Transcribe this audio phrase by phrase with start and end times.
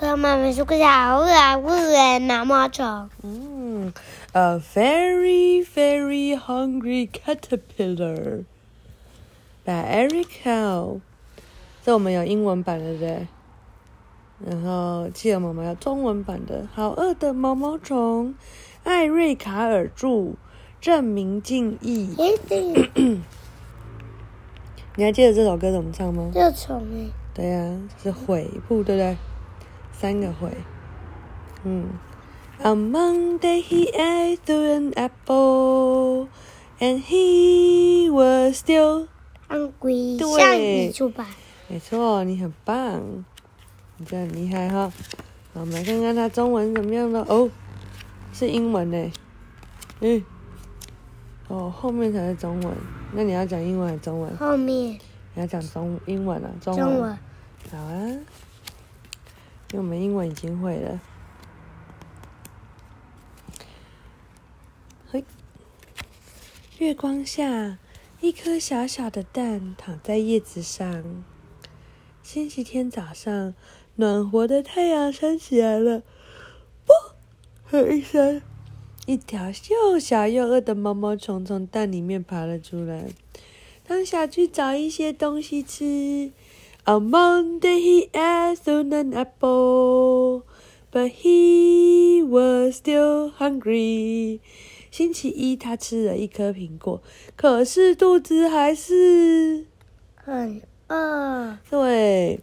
[0.00, 3.10] 跟妈妈说个好饿好饿的毛毛虫。
[3.24, 3.92] 嗯
[4.32, 8.44] ，A very very hungry caterpillar
[9.64, 11.00] by Eric Howe。
[11.82, 13.26] 这我们有英文版的，对不对？
[14.46, 18.28] 然后企鹅妈妈有中文版的，《好饿的毛毛虫》，
[18.84, 20.34] 艾瑞卡尔著，
[20.80, 22.14] 郑明敬译。
[24.94, 26.30] 你还记得这首歌怎么唱吗？
[26.32, 29.16] 这虫哎，对呀、是悔部，对不对？
[30.00, 30.50] 三个会。
[31.64, 31.88] 嗯。
[32.60, 36.28] On Monday he ate through an apple,
[36.80, 39.06] and he was still
[39.48, 40.92] 像龟，对。
[41.68, 43.24] 没错，你很棒，
[43.96, 44.92] 你这很厉害哈。
[45.54, 47.24] 好，我们来看看它中文怎么样了。
[47.28, 47.48] 哦，
[48.32, 49.12] 是英文呢。
[50.00, 50.24] 嗯。
[51.48, 52.72] 哦，后面才是中文。
[53.12, 54.36] 那你要讲英文还是中文？
[54.36, 54.98] 后面
[55.34, 56.50] 你要讲中英文啊？
[56.60, 56.84] 中文。
[56.84, 57.18] 中文，
[57.70, 58.18] 好啊，
[59.72, 61.00] 因为我们英文已经会了。
[65.10, 65.24] 嘿，
[66.78, 67.78] 月光下，
[68.20, 71.22] 一颗小小的蛋躺在叶子上。
[72.22, 73.54] 星期天早上，
[73.96, 76.02] 暖和的太阳升起来了。
[76.86, 78.40] 啵的一声，
[79.04, 83.10] 一条又小又饿的毛毛虫从蛋里面爬了出来。
[83.84, 86.32] 它想去找一些东西吃。
[86.88, 90.46] On Monday he ate an apple,
[90.90, 94.40] but he was still hungry.
[94.90, 97.02] 星期一他吃了一颗苹果，
[97.36, 99.66] 可是肚子还是
[100.14, 101.58] 很饿。
[101.68, 102.40] 对。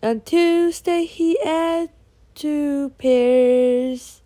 [0.00, 1.90] On Tuesday he ate
[2.34, 4.20] two pears,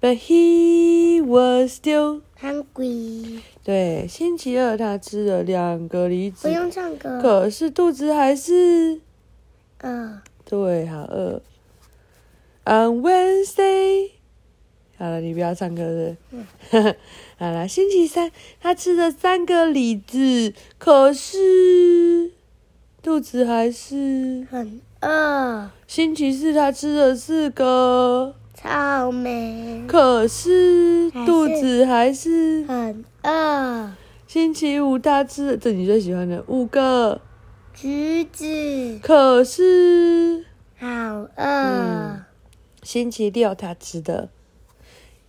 [0.00, 3.37] but he was still 像龟，
[3.68, 4.06] 对。
[4.08, 7.20] 星期二他吃了两个梨不子，用唱歌。
[7.20, 8.98] 可是肚子还是
[9.82, 11.42] 嗯，对，好饿。
[12.64, 14.12] On Wednesday，
[14.96, 16.16] 好了，你不要唱歌了。
[17.36, 22.32] 好了，星期三他吃了三个李子，可是
[23.02, 24.46] 肚子还是。
[24.50, 25.70] 很饿。
[25.86, 32.64] 星期四他吃了四个，草莓，可是肚子还是。
[32.64, 33.92] 很饿。
[34.26, 37.20] 星期五他吃了这你最喜欢的五个，
[37.72, 40.44] 橘子，可是。
[40.78, 41.28] 好饿。
[41.36, 42.24] 嗯
[42.82, 44.30] 星期六他吃的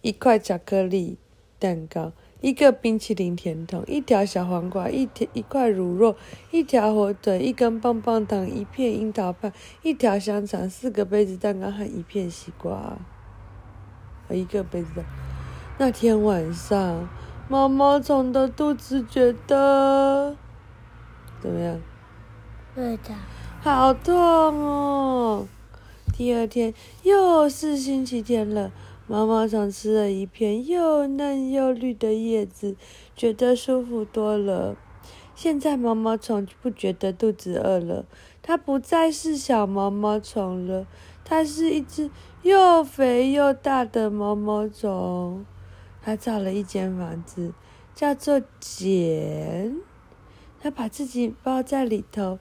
[0.02, 1.18] 一块巧克力
[1.58, 6.16] 蛋糕，一个冰淇淋甜筒，一条小黄瓜，一条一块乳酪，
[6.52, 9.52] 一条火腿，一根棒棒糖，一片樱桃派，
[9.82, 12.98] 一条香肠，四个杯子蛋糕和一片西瓜，
[14.28, 15.04] 和一个杯子蛋。
[15.82, 17.08] 那天晚上，
[17.48, 20.36] 毛毛虫的肚子觉得
[21.40, 21.80] 怎么样？
[22.76, 23.16] 对的，
[23.62, 25.48] 好痛哦！
[26.14, 26.74] 第二天
[27.04, 28.74] 又是星期天了，
[29.08, 32.76] 毛毛虫吃了一片又嫩又绿的叶子，
[33.16, 34.76] 觉得舒服多了。
[35.34, 38.04] 现在毛毛虫不觉得肚子饿了，
[38.42, 40.86] 它不再是小毛毛虫了，
[41.24, 42.12] 它是一只
[42.42, 45.46] 又肥又大的毛毛虫。
[46.02, 47.54] 它造了一间房子，
[47.94, 49.76] 叫做茧。
[50.62, 52.38] 他把自己包在里头，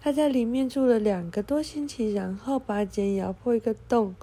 [0.00, 4.14] 他在里面住了两个多星期，然后把茧咬破一个洞，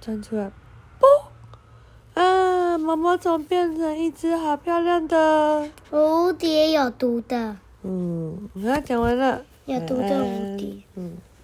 [0.00, 0.50] 钻出来，
[0.98, 2.20] 啵！
[2.20, 10.82] 啊，毛毛虫变成一只好漂亮的，蝴蝶有毒的，嗯，我要，讲完了，有毒的蝴蝶。
[10.96, 11.16] 嗯。